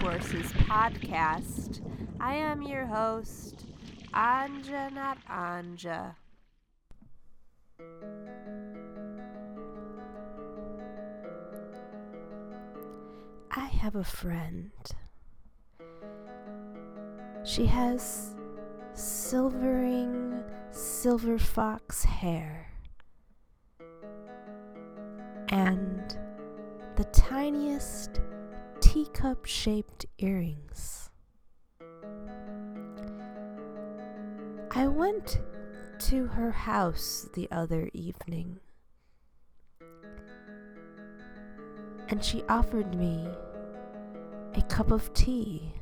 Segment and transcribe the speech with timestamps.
[0.00, 1.80] Voices podcast.
[2.20, 3.66] I am your host,
[4.14, 6.14] Anja, not Anja.
[13.50, 14.70] I have a friend.
[17.44, 18.34] She has
[18.94, 22.68] silvering silver fox hair
[25.48, 26.16] and
[26.96, 28.20] the tiniest
[28.80, 31.10] teacup shaped earrings.
[34.70, 35.40] I went
[36.00, 38.60] to her house the other evening,
[42.08, 43.28] and she offered me
[44.54, 45.74] a cup of tea.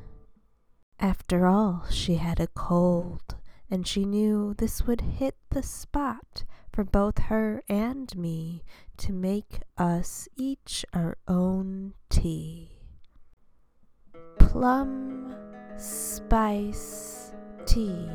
[0.99, 3.35] After all, she had a cold,
[3.71, 8.63] and she knew this would hit the spot for both her and me
[8.97, 12.78] to make us each our own tea.
[14.51, 15.35] Plum
[15.77, 17.33] spice
[17.67, 18.09] tea,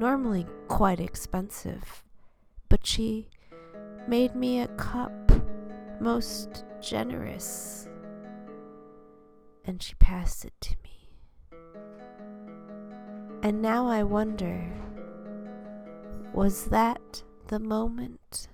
[0.00, 2.02] normally quite expensive,
[2.68, 3.28] but she
[4.08, 5.12] made me a cup
[6.00, 7.88] most generous,
[9.64, 11.08] and she passed it to me.
[13.44, 14.68] And now I wonder
[16.34, 18.48] was that the moment?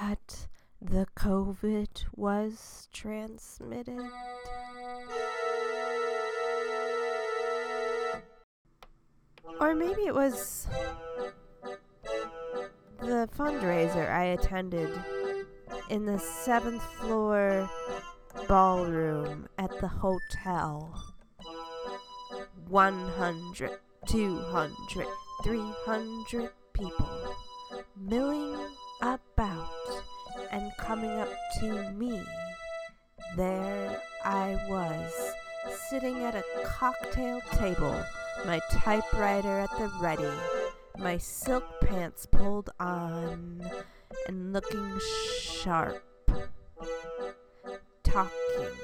[0.00, 0.48] That
[0.80, 4.00] the COVID was transmitted?
[9.60, 10.66] Or maybe it was
[13.00, 14.90] the fundraiser I attended
[15.90, 17.68] in the seventh floor
[18.48, 20.98] ballroom at the hotel.
[22.68, 23.70] 100,
[24.06, 25.06] 200,
[25.44, 27.36] 300 people
[27.98, 28.56] milling
[30.90, 32.20] coming up to me.
[33.36, 35.12] There I was,
[35.88, 37.94] sitting at a cocktail table,
[38.44, 40.36] my typewriter at the ready,
[40.98, 43.62] my silk pants pulled on,
[44.26, 44.98] and looking
[45.38, 46.02] sharp.
[48.02, 48.74] Talking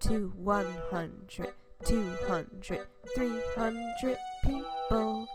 [0.00, 1.52] to 100,
[1.84, 5.28] 200, 300 people.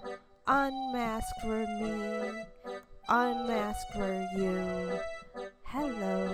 [0.48, 2.44] Unmasked were me,
[3.08, 5.00] unmasked were you.
[5.76, 6.30] Hello,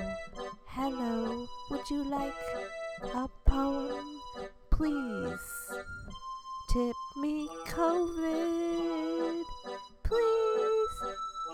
[0.65, 2.33] hello, would you like
[3.15, 4.19] a poem?
[4.69, 5.39] Please
[6.73, 9.43] tip me COVID.
[10.03, 10.99] Please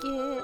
[0.02, 0.44] get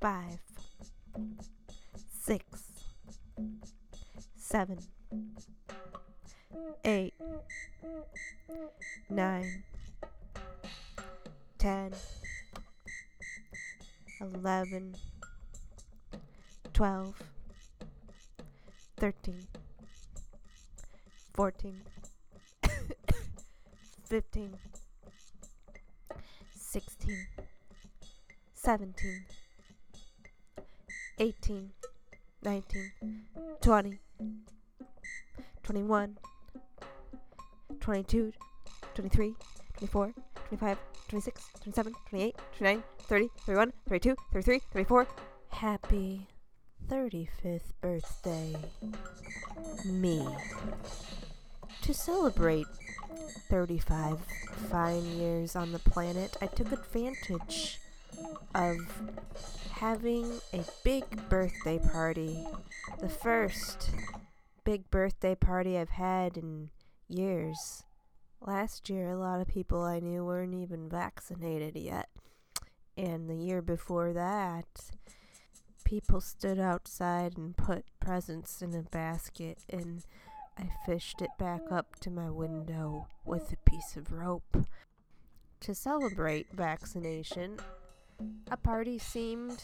[0.00, 0.38] five,
[2.22, 2.44] six,
[4.36, 4.78] seven,
[6.84, 7.12] eight,
[9.10, 9.62] nine,
[11.58, 11.92] ten,
[14.20, 14.94] eleven,
[16.72, 17.14] twelve,
[18.96, 19.46] thirteen,
[21.34, 21.82] fourteen,
[24.08, 24.56] fifteen,
[26.54, 27.26] sixteen,
[28.54, 29.24] seventeen,
[31.20, 31.70] eighteen,
[32.42, 32.90] nineteen,
[33.60, 34.00] twenty,
[35.62, 36.16] twenty-one.
[37.80, 38.32] 22,
[38.94, 39.34] 23,
[39.78, 40.12] 24,
[40.48, 40.78] 25,
[41.08, 45.08] 26, 27, 28, 29, 30, 31, 32, 33, 34.
[45.48, 46.26] Happy
[46.88, 48.54] 35th birthday,
[49.86, 50.26] me.
[51.82, 52.66] To celebrate
[53.48, 54.18] 35
[54.70, 57.80] fine years on the planet, I took advantage
[58.54, 58.76] of
[59.80, 62.46] having a big birthday party.
[63.00, 63.88] The first
[64.62, 66.68] big birthday party I've had in
[67.08, 67.82] years.
[68.46, 72.10] Last year, a lot of people I knew weren't even vaccinated yet.
[72.94, 74.66] And the year before that,
[75.82, 80.04] people stood outside and put presents in a basket, and
[80.58, 84.58] I fished it back up to my window with a piece of rope.
[85.60, 87.58] to celebrate vaccination,
[88.50, 89.62] a party seemed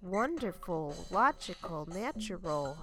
[0.00, 2.76] wonderful, logical, natural.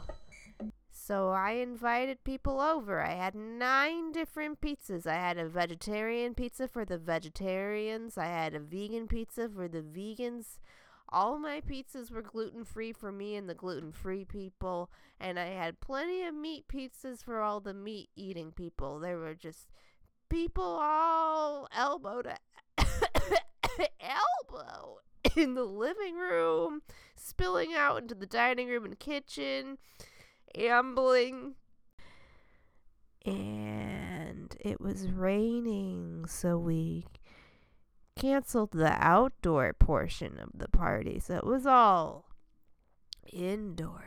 [0.91, 3.01] So I invited people over.
[3.01, 5.05] I had nine different pizzas.
[5.07, 9.81] I had a vegetarian pizza for the vegetarians, I had a vegan pizza for the
[9.81, 10.59] vegans.
[11.09, 14.89] All my pizzas were gluten free for me and the gluten free people,
[15.19, 18.99] and I had plenty of meat pizzas for all the meat eating people.
[18.99, 19.67] There were just
[20.29, 22.37] people all elbow to
[23.99, 24.99] elbow
[25.35, 26.81] in the living room,
[27.15, 29.77] spilling out into the dining room and kitchen,
[30.55, 31.55] ambling.
[33.23, 37.05] And it was raining, so we
[38.15, 41.19] canceled the outdoor portion of the party.
[41.19, 42.29] So it was all
[43.31, 44.01] indoors.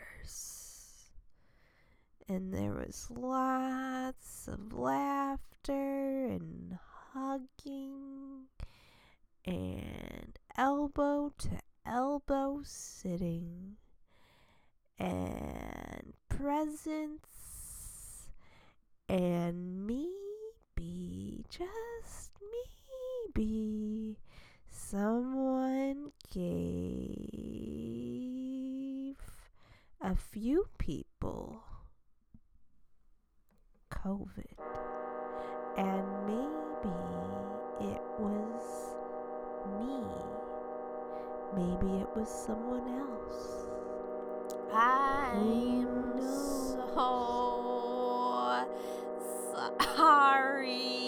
[2.29, 6.79] And there was lots of laughter and
[7.13, 8.47] hugging
[9.47, 11.51] and elbow to
[11.87, 13.77] elbow sitting
[14.99, 18.29] and presents
[19.09, 22.31] and maybe just
[23.35, 24.19] maybe
[24.71, 26.45] someone gave
[30.01, 31.63] a few people
[34.05, 34.45] COVID.
[35.77, 36.14] And
[42.17, 43.67] Was someone else.
[44.73, 46.85] I'm so
[49.97, 51.04] sorry.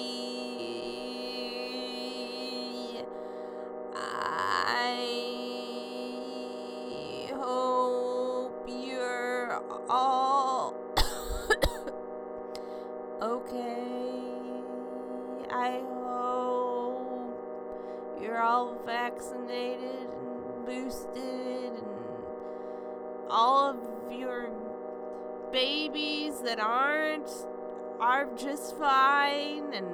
[28.07, 29.89] Are just fine and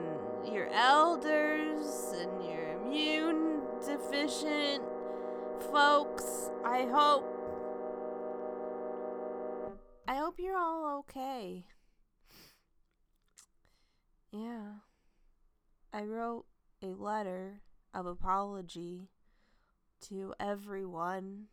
[0.53, 4.83] your elders and your immune deficient
[5.73, 7.25] folks i hope
[10.07, 11.65] i hope you're all okay.
[14.31, 14.81] Yeah.
[15.91, 16.45] I wrote
[16.83, 17.63] a letter
[17.95, 19.09] of apology
[20.09, 21.47] to everyone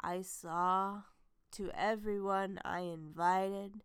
[0.00, 1.02] I saw,
[1.52, 3.82] to everyone I invited,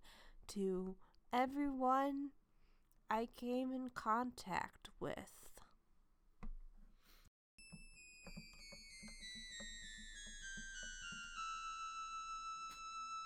[0.49, 0.95] to
[1.35, 2.29] everyone
[3.09, 5.17] I came in contact with.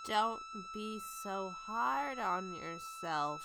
[0.07, 0.39] Don't
[0.73, 3.41] be so hard on yourself,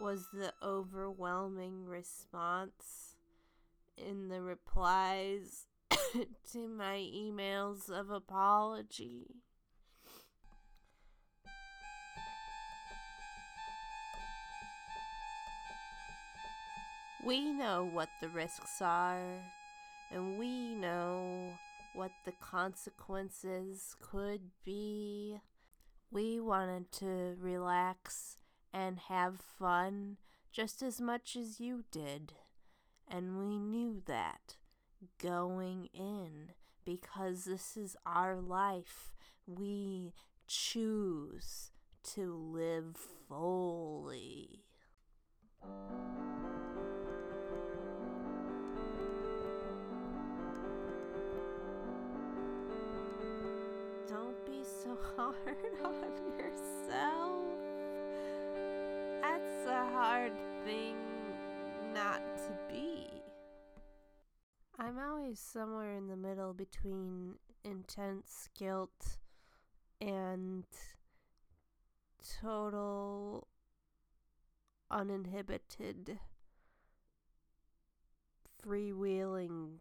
[0.00, 3.16] was the overwhelming response
[3.98, 9.42] in the replies to my emails of apology.
[17.24, 19.40] We know what the risks are,
[20.10, 21.54] and we know
[21.94, 25.40] what the consequences could be.
[26.10, 28.36] We wanted to relax
[28.74, 30.18] and have fun
[30.52, 32.34] just as much as you did,
[33.08, 34.56] and we knew that
[35.18, 36.50] going in
[36.84, 39.14] because this is our life.
[39.46, 40.12] We
[40.46, 41.70] choose
[42.14, 44.64] to live fully.
[54.14, 57.42] Don't be so hard on yourself.
[59.20, 60.32] That's a hard
[60.64, 60.94] thing
[61.92, 63.08] not to be.
[64.78, 69.18] I'm always somewhere in the middle between intense guilt
[70.00, 70.62] and
[72.40, 73.48] total
[74.92, 76.20] uninhibited
[78.64, 79.78] freewheeling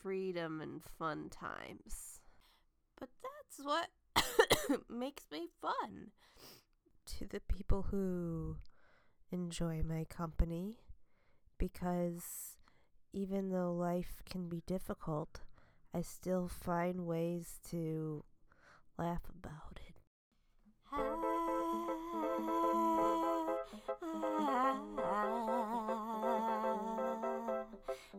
[0.00, 2.20] freedom and fun times.
[3.00, 3.08] But
[3.52, 3.88] that's what
[4.88, 6.10] makes me fun.
[7.18, 8.56] To the people who
[9.30, 10.78] enjoy my company,
[11.58, 12.56] because
[13.12, 15.40] even though life can be difficult,
[15.94, 18.24] I still find ways to
[18.98, 19.94] laugh about it.
[20.90, 21.32] Kendra,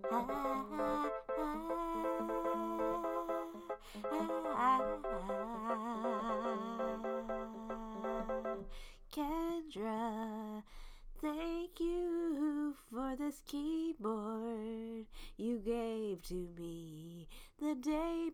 [0.10, 0.83] thank you
[13.16, 15.06] this keyboard
[15.38, 17.28] you gave to me
[17.60, 18.30] the day.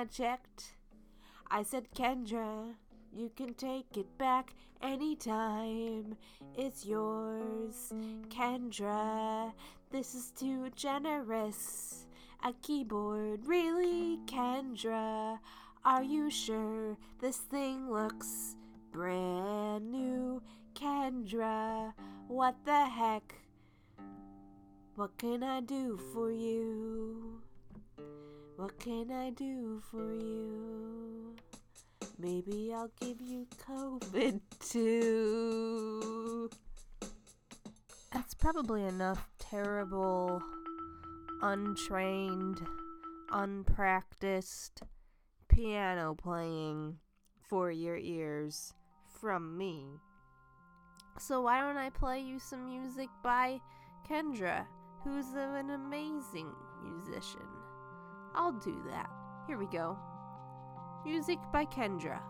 [0.00, 0.76] I checked,
[1.50, 2.72] I said, Kendra,
[3.12, 6.16] you can take it back anytime.
[6.56, 7.92] It's yours,
[8.30, 9.52] Kendra.
[9.90, 12.06] This is too generous.
[12.42, 15.38] A keyboard, really, Kendra?
[15.84, 18.56] Are you sure this thing looks
[18.92, 20.40] brand new,
[20.74, 21.92] Kendra?
[22.26, 23.34] What the heck?
[24.94, 27.42] What can I do for you?
[28.60, 31.34] What can I do for you?
[32.18, 36.50] Maybe I'll give you COVID too.
[38.12, 40.42] That's probably enough terrible,
[41.40, 42.60] untrained,
[43.32, 44.82] unpracticed
[45.48, 46.98] piano playing
[47.48, 48.74] for your ears
[49.22, 49.86] from me.
[51.18, 53.58] So, why don't I play you some music by
[54.06, 54.66] Kendra,
[55.02, 56.52] who's an amazing
[56.84, 57.59] musician?
[58.34, 59.10] I'll do that.
[59.46, 59.98] Here we go.
[61.04, 62.20] Music by Kendra.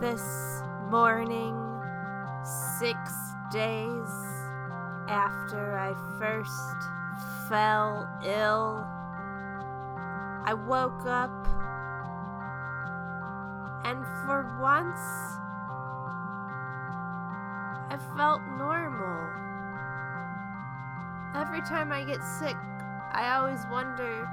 [0.00, 1.56] This morning,
[2.78, 2.98] six
[3.52, 4.08] days
[5.08, 8.86] after I first fell ill,
[10.46, 11.34] I woke up
[13.84, 15.00] and for once
[17.90, 19.18] I felt normal.
[21.34, 22.56] Every time I get sick,
[23.12, 24.28] I always wonder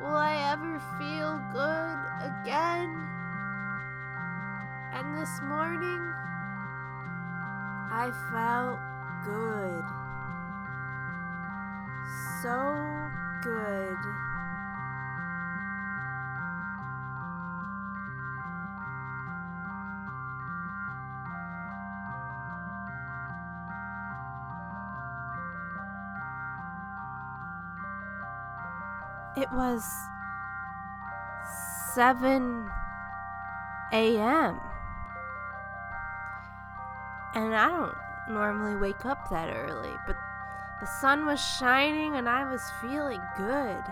[0.00, 3.03] will I ever feel good again?
[5.14, 6.12] This morning,
[7.92, 8.80] I felt
[9.24, 9.84] good.
[12.42, 13.96] So good.
[29.36, 29.84] It was
[31.94, 32.68] 7
[33.92, 34.60] a.m.
[37.34, 37.96] And I don't
[38.28, 40.16] normally wake up that early, but
[40.80, 43.82] the sun was shining and I was feeling good.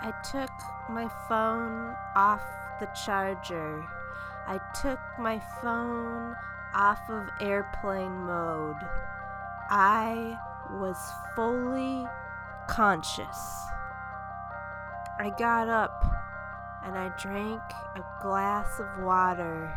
[0.00, 0.50] I took
[0.88, 2.42] my phone off
[2.80, 3.84] the charger.
[4.46, 6.36] I took my phone
[6.74, 8.76] off of airplane mode.
[9.70, 10.38] I
[10.70, 10.98] was
[11.34, 12.06] fully
[12.68, 13.38] conscious.
[15.18, 16.04] I got up
[16.84, 17.62] and I drank
[17.96, 19.76] a glass of water.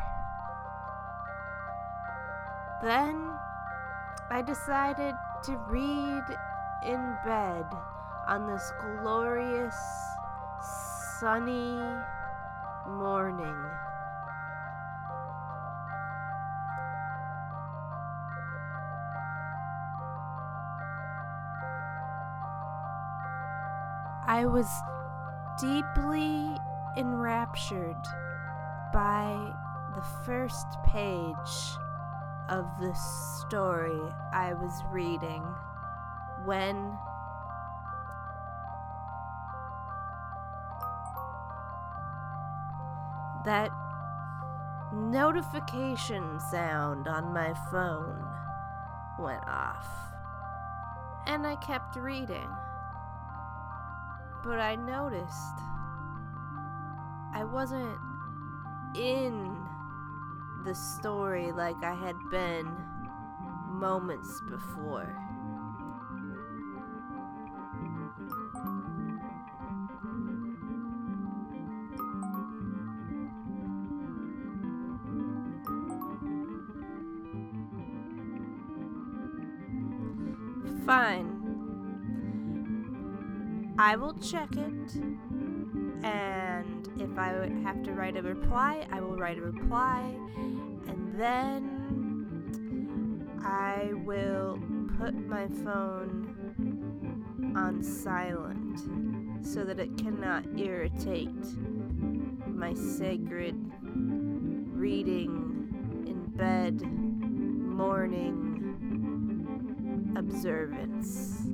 [2.81, 3.31] Then
[4.31, 6.23] I decided to read
[6.83, 7.65] in bed
[8.27, 9.75] on this glorious
[11.19, 11.79] sunny
[12.87, 13.55] morning.
[24.25, 24.67] I was
[25.59, 26.57] deeply
[26.97, 28.07] enraptured
[28.91, 29.53] by
[29.93, 31.77] the first page
[32.51, 34.01] of the story
[34.33, 35.41] I was reading
[36.43, 36.97] when
[43.45, 43.71] that
[44.93, 48.27] notification sound on my phone
[49.17, 49.87] went off.
[51.25, 52.49] And I kept reading.
[54.43, 55.57] But I noticed
[57.33, 57.97] I wasn't
[58.95, 59.50] in
[60.63, 62.67] the story like I had been
[63.67, 65.15] moments before.
[80.85, 81.37] Fine.
[83.79, 85.40] I will check it.
[86.03, 90.01] And if I have to write a reply, I will write a reply.
[90.87, 91.81] And then
[93.43, 94.59] I will
[94.97, 98.79] put my phone on silent
[99.45, 101.29] so that it cannot irritate
[102.47, 103.55] my sacred
[104.73, 108.51] reading in bed morning
[110.15, 111.50] observance.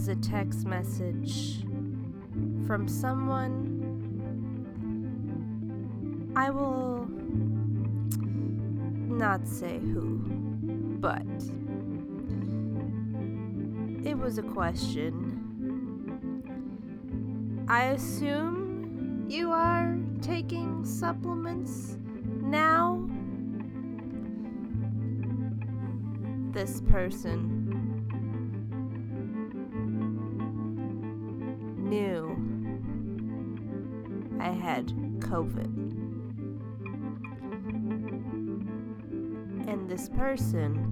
[0.00, 1.60] Was a text message
[2.66, 3.76] from someone.
[6.34, 7.06] I will
[9.14, 10.24] not say who,
[11.00, 11.26] but
[14.02, 15.36] it was a question.
[17.68, 21.98] I assume you are taking supplements
[22.40, 23.06] now?
[26.52, 27.69] This person
[31.90, 32.36] knew
[34.40, 34.86] I had
[35.18, 35.74] COVID.
[39.68, 40.86] And this person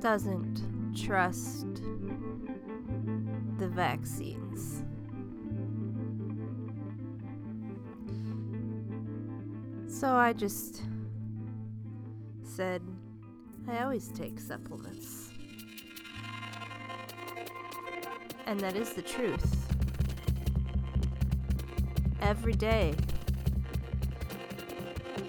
[0.00, 0.62] doesn't
[0.96, 1.82] trust
[3.58, 4.84] the vaccines.
[9.86, 10.82] So I just
[12.42, 12.80] said,
[13.68, 15.31] I always take supplements.
[18.46, 19.56] And that is the truth.
[22.20, 22.94] Every day,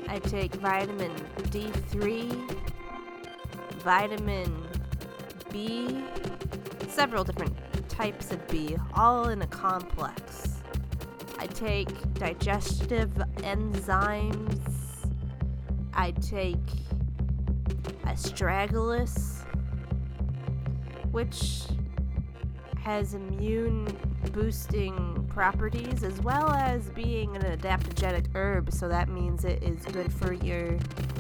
[0.07, 1.11] I take vitamin
[1.49, 2.51] D3,
[3.79, 4.67] vitamin
[5.51, 6.03] B,
[6.89, 7.55] several different
[7.89, 10.61] types of B, all in a complex.
[11.39, 14.59] I take digestive enzymes.
[15.93, 16.57] I take
[18.03, 19.43] astragalus,
[21.11, 21.63] which
[22.83, 23.85] has immune
[24.33, 30.11] boosting properties as well as being an adaptogenic herb, so that means it is good
[30.11, 30.77] for your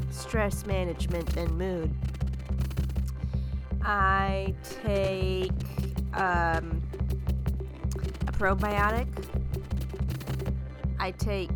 [0.09, 1.89] stress management and mood.
[3.81, 5.51] I take
[6.13, 6.81] um,
[8.27, 9.07] a probiotic.
[10.99, 11.51] I take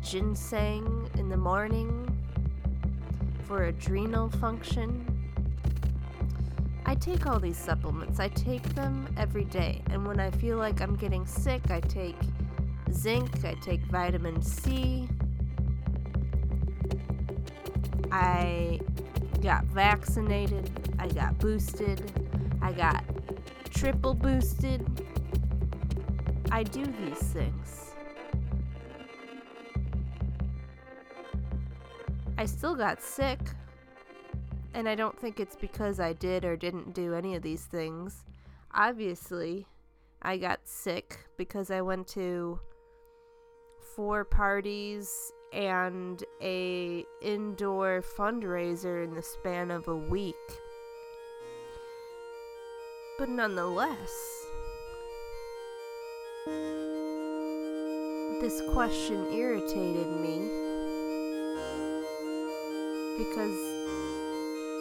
[0.00, 2.06] ginseng in the morning
[3.44, 5.09] for adrenal function.
[6.90, 8.18] I take all these supplements.
[8.18, 9.80] I take them every day.
[9.90, 12.16] And when I feel like I'm getting sick, I take
[12.90, 15.08] zinc, I take vitamin C.
[18.10, 18.80] I
[19.40, 22.10] got vaccinated, I got boosted,
[22.60, 23.04] I got
[23.70, 24.84] triple boosted.
[26.50, 27.92] I do these things.
[32.36, 33.38] I still got sick.
[34.72, 38.24] And I don't think it's because I did or didn't do any of these things.
[38.72, 39.66] Obviously,
[40.22, 42.60] I got sick because I went to
[43.96, 50.34] four parties and a indoor fundraiser in the span of a week.
[53.18, 54.12] But nonetheless,
[58.40, 60.48] this question irritated me
[63.18, 63.79] because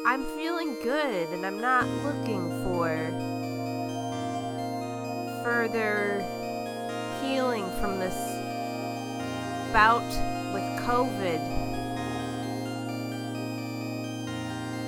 [0.09, 2.89] I'm feeling good and I'm not looking for
[5.43, 6.25] further
[7.21, 8.17] healing from this
[9.71, 10.09] bout
[10.51, 11.39] with COVID.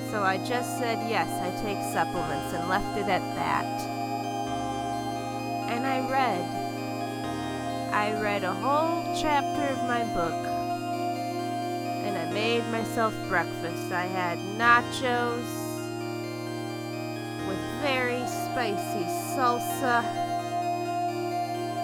[0.09, 3.81] So I just said yes, I take supplements and left it at that.
[5.69, 7.93] And I read.
[7.93, 10.50] I read a whole chapter of my book.
[12.33, 13.91] Made myself breakfast.
[13.91, 15.45] I had nachos
[17.47, 20.03] with very spicy salsa.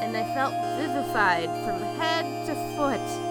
[0.02, 3.28] And I felt vivified from head to foot.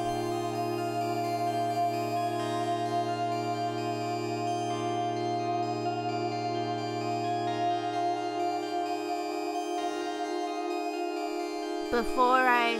[11.90, 12.78] before I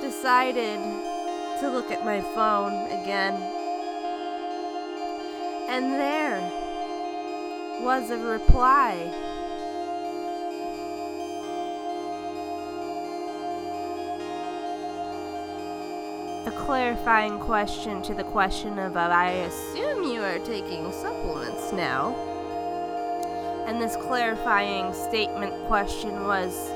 [0.00, 0.78] decided
[1.60, 3.34] to look at my phone again.
[5.68, 6.40] And there
[7.82, 9.12] was a reply.
[16.46, 22.14] A clarifying question to the question of I assume you are taking supplements now.
[23.66, 26.70] And this clarifying statement question was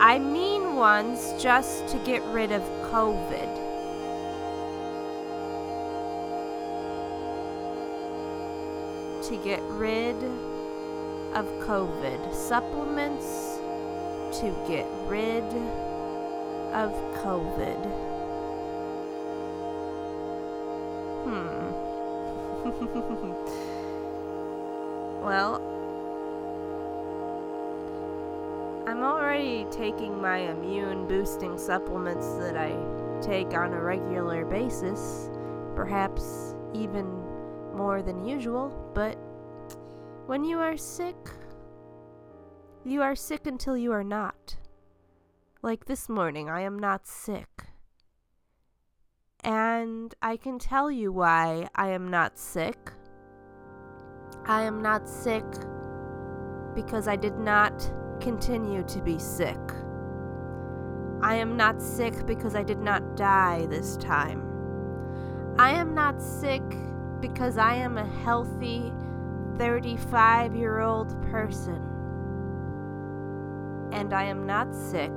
[0.00, 3.53] I mean ones just to get rid of COVID.
[9.28, 10.16] To get rid
[11.32, 12.34] of COVID.
[12.34, 13.58] Supplements
[14.40, 15.44] to get rid
[16.74, 17.80] of COVID.
[21.24, 21.70] Hmm.
[25.24, 25.62] well,
[28.86, 32.76] I'm already taking my immune boosting supplements that I
[33.22, 35.30] take on a regular basis,
[35.74, 37.23] perhaps even
[37.74, 39.16] more than usual, but
[40.26, 41.16] when you are sick,
[42.84, 44.56] you are sick until you are not.
[45.62, 47.64] Like this morning, I am not sick.
[49.42, 52.92] And I can tell you why I am not sick.
[54.46, 55.44] I am not sick
[56.74, 59.58] because I did not continue to be sick.
[61.22, 64.42] I am not sick because I did not die this time.
[65.58, 66.62] I am not sick
[67.30, 68.92] because I am a healthy
[69.56, 71.80] 35 year old person.
[73.92, 75.10] And I am not sick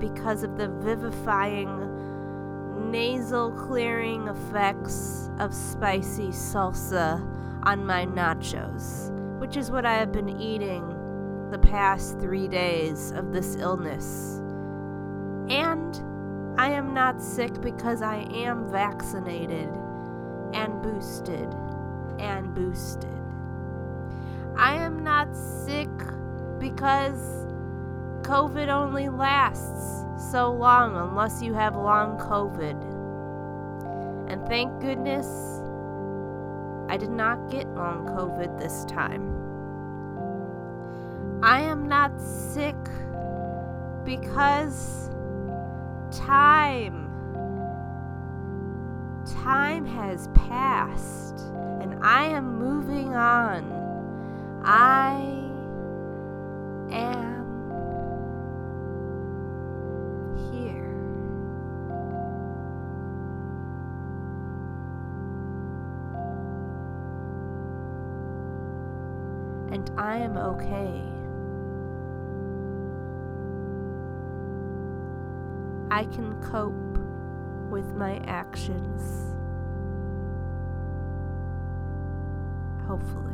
[0.00, 7.24] because of the vivifying nasal clearing effects of spicy salsa
[7.62, 10.84] on my nachos, which is what I have been eating
[11.52, 14.40] the past three days of this illness.
[15.48, 19.68] And I am not sick because I am vaccinated
[20.52, 21.48] and boosted
[22.18, 23.08] and boosted.
[24.56, 25.88] I am not sick
[26.58, 27.46] because
[28.22, 32.80] COVID only lasts so long unless you have long COVID.
[34.30, 35.26] And thank goodness
[36.88, 39.28] I did not get long COVID this time.
[41.42, 42.76] I am not sick
[44.04, 45.10] because
[46.12, 47.01] time
[49.42, 51.40] time has passed
[51.80, 53.64] and I am moving on.
[54.64, 55.16] I
[56.92, 57.42] am
[60.52, 60.92] here.
[69.72, 71.02] And I am okay.
[75.90, 76.74] I can cope
[77.72, 79.31] with my actions.
[82.92, 83.31] Hopefully.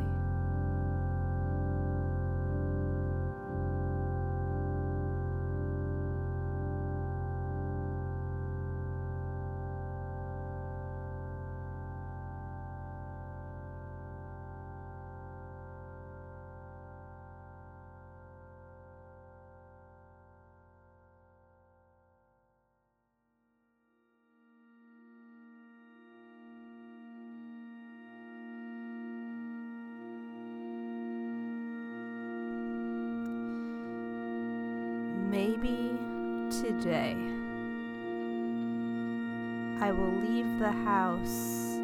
[40.99, 41.77] House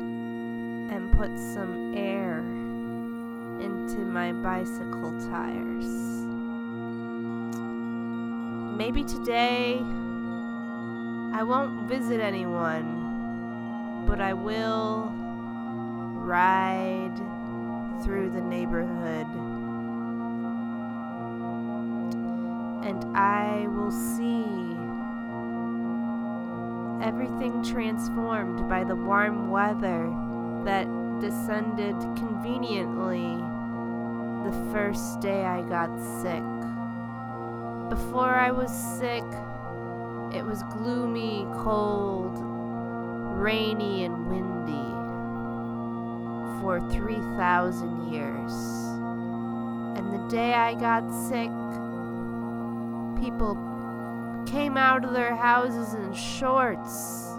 [0.94, 2.40] and put some air
[3.66, 5.88] into my bicycle tires.
[8.78, 9.80] Maybe today
[11.40, 15.14] I won't visit anyone, but I will
[16.36, 17.18] ride
[18.04, 19.28] through the neighborhood
[22.86, 24.76] and I will see
[27.02, 30.12] everything transformed by the warm weather
[30.66, 30.88] that
[31.20, 33.38] descended conveniently
[34.46, 35.90] the first day I got
[36.22, 36.44] sick.
[37.90, 39.24] Before I was sick,
[40.36, 42.38] it was gloomy, cold,
[43.40, 44.92] rainy, and windy
[46.62, 48.54] for 3,000 years.
[49.98, 51.52] And the day I got sick,
[53.24, 53.56] people
[54.46, 57.30] came out of their houses in shorts,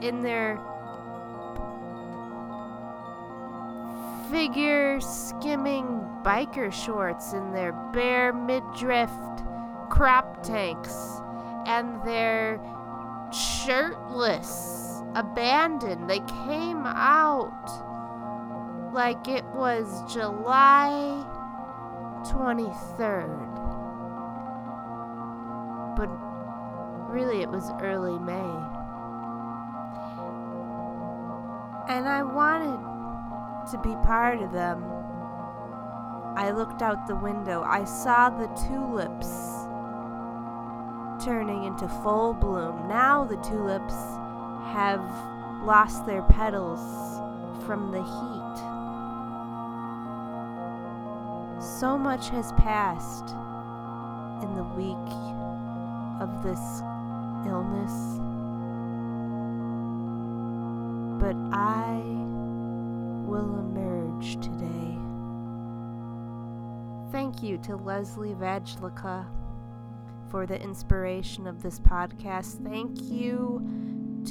[0.00, 0.58] in their
[4.30, 9.10] figure skimming biker shorts, in their bare midriff
[9.90, 11.20] crop tanks,
[11.66, 12.58] and they're
[13.32, 16.08] shirtless, abandoned.
[16.08, 17.68] They came out
[18.92, 21.24] like it was July
[22.26, 23.61] 23rd.
[25.96, 26.08] But
[27.10, 28.82] really, it was early May.
[31.88, 32.78] And I wanted
[33.70, 34.82] to be part of them.
[36.36, 37.62] I looked out the window.
[37.62, 39.66] I saw the tulips
[41.24, 42.88] turning into full bloom.
[42.88, 43.94] Now the tulips
[44.72, 45.02] have
[45.62, 46.80] lost their petals
[47.66, 48.72] from the heat.
[51.62, 53.36] So much has passed
[54.42, 55.41] in the week
[56.22, 56.80] of this
[57.48, 58.20] illness,
[61.20, 62.00] but I
[63.26, 64.98] will emerge today.
[67.10, 69.26] Thank you to Leslie Vajlika
[70.30, 72.62] for the inspiration of this podcast.
[72.64, 73.60] Thank you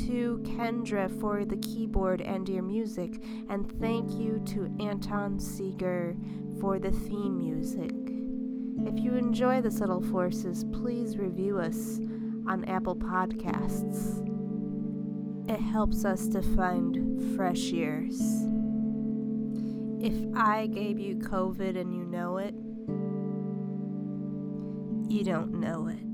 [0.08, 3.22] to Kendra for the keyboard and your music.
[3.50, 6.16] And thank you to Anton Sieger
[6.62, 8.01] for the theme music.
[8.86, 12.00] If you enjoy the Subtle Forces, please review us
[12.48, 14.28] on Apple Podcasts.
[15.50, 18.20] It helps us to find fresh ears.
[20.00, 22.56] If I gave you COVID and you know it,
[25.14, 26.11] you don't know it.